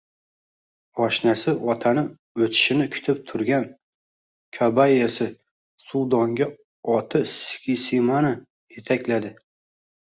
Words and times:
Oshnasi 1.07 1.53
Otanini 1.73 2.45
o`tishini 2.45 2.87
kutib 2.95 3.19
turgan 3.33 3.69
Kobayasi 4.59 5.29
suvdonga 5.87 6.51
oti 6.99 7.25
Sikisimani 7.37 8.37
etakladi 8.83 9.39